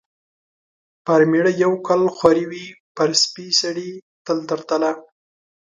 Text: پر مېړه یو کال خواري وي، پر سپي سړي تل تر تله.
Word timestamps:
پر 1.05 1.21
مېړه 1.31 1.51
یو 1.63 1.73
کال 1.87 2.01
خواري 2.15 2.45
وي، 2.51 2.65
پر 2.95 3.09
سپي 3.23 3.47
سړي 3.61 3.89
تل 4.25 4.37
تر 4.49 4.59
تله. 4.69 4.91